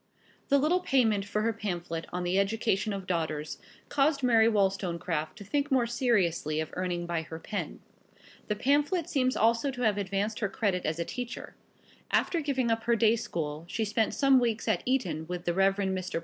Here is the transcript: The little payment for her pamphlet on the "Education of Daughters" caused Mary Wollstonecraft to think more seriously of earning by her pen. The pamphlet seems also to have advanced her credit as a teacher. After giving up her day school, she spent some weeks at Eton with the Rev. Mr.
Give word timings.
The 0.49 0.57
little 0.57 0.79
payment 0.79 1.25
for 1.25 1.43
her 1.43 1.53
pamphlet 1.53 2.07
on 2.11 2.23
the 2.23 2.39
"Education 2.39 2.91
of 2.91 3.05
Daughters" 3.05 3.59
caused 3.87 4.23
Mary 4.23 4.49
Wollstonecraft 4.49 5.37
to 5.37 5.43
think 5.43 5.69
more 5.69 5.85
seriously 5.85 6.59
of 6.59 6.71
earning 6.73 7.05
by 7.05 7.21
her 7.21 7.37
pen. 7.37 7.81
The 8.47 8.55
pamphlet 8.55 9.07
seems 9.07 9.37
also 9.37 9.69
to 9.69 9.83
have 9.83 9.99
advanced 9.99 10.39
her 10.39 10.49
credit 10.49 10.87
as 10.87 10.97
a 10.97 11.05
teacher. 11.05 11.53
After 12.09 12.41
giving 12.41 12.71
up 12.71 12.85
her 12.85 12.95
day 12.95 13.15
school, 13.15 13.63
she 13.67 13.85
spent 13.85 14.15
some 14.15 14.39
weeks 14.39 14.67
at 14.67 14.81
Eton 14.87 15.27
with 15.27 15.45
the 15.45 15.53
Rev. 15.53 15.75
Mr. 15.75 16.19